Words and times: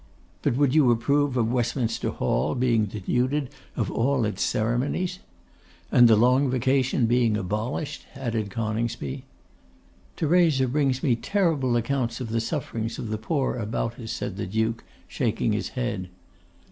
But 0.41 0.55
would 0.57 0.73
you 0.73 0.89
approve 0.89 1.37
of 1.37 1.51
Westminster 1.51 2.09
Hall 2.09 2.55
being 2.55 2.85
denuded 2.87 3.51
of 3.75 3.91
all 3.91 4.25
its 4.25 4.41
ceremonies?' 4.41 5.19
'And 5.91 6.07
the 6.07 6.15
long 6.15 6.49
vacation 6.49 7.05
being 7.05 7.37
abolished?' 7.37 8.07
added 8.15 8.49
Coningsby. 8.49 9.25
'Theresa 10.17 10.67
brings 10.69 11.03
me 11.03 11.15
terrible 11.15 11.75
accounts 11.75 12.19
of 12.19 12.29
the 12.29 12.41
sufferings 12.41 12.97
of 12.97 13.09
the 13.09 13.19
poor 13.19 13.57
about 13.57 13.99
us,' 13.99 14.11
said 14.11 14.37
the 14.37 14.47
Duke, 14.47 14.83
shaking 15.07 15.53
his 15.53 15.67
head. 15.77 16.09